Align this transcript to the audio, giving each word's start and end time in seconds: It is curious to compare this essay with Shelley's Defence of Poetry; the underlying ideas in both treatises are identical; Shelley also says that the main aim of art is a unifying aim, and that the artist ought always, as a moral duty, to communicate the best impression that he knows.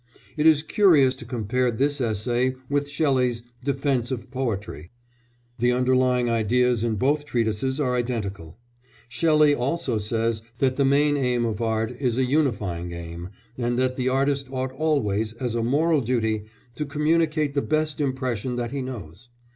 It 0.35 0.47
is 0.47 0.63
curious 0.63 1.13
to 1.17 1.25
compare 1.25 1.69
this 1.69 2.01
essay 2.01 2.55
with 2.71 2.89
Shelley's 2.89 3.43
Defence 3.63 4.09
of 4.09 4.31
Poetry; 4.31 4.89
the 5.59 5.71
underlying 5.71 6.27
ideas 6.27 6.83
in 6.83 6.95
both 6.95 7.23
treatises 7.25 7.79
are 7.79 7.93
identical; 7.95 8.57
Shelley 9.09 9.53
also 9.53 9.99
says 9.99 10.41
that 10.57 10.75
the 10.75 10.85
main 10.85 11.17
aim 11.17 11.45
of 11.45 11.61
art 11.61 11.91
is 12.01 12.17
a 12.17 12.25
unifying 12.25 12.91
aim, 12.93 13.29
and 13.59 13.77
that 13.77 13.95
the 13.95 14.09
artist 14.09 14.51
ought 14.51 14.71
always, 14.71 15.33
as 15.33 15.53
a 15.53 15.61
moral 15.61 16.01
duty, 16.01 16.45
to 16.77 16.85
communicate 16.87 17.53
the 17.53 17.61
best 17.61 18.01
impression 18.01 18.55
that 18.55 18.71
he 18.71 18.81
knows. 18.81 19.29